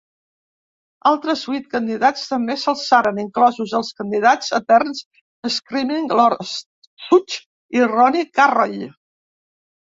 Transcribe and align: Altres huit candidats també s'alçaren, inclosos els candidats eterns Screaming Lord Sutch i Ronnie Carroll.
Altres 1.09 1.43
huit 1.51 1.67
candidats 1.73 2.23
també 2.31 2.55
s'alçaren, 2.61 3.19
inclosos 3.25 3.75
els 3.81 3.93
candidats 4.01 4.51
eterns 4.61 5.05
Screaming 5.59 6.11
Lord 6.23 6.45
Sutch 6.57 7.39
i 7.81 7.87
Ronnie 7.95 8.29
Carroll. 8.41 8.85